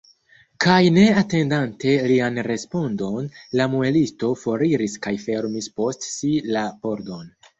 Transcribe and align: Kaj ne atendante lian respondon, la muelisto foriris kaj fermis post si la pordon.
Kaj 0.63 0.77
ne 0.93 1.01
atendante 1.21 1.91
lian 2.11 2.39
respondon, 2.47 3.29
la 3.61 3.67
muelisto 3.75 4.31
foriris 4.45 4.97
kaj 5.05 5.15
fermis 5.27 5.71
post 5.81 6.09
si 6.15 6.33
la 6.57 6.65
pordon. 6.87 7.31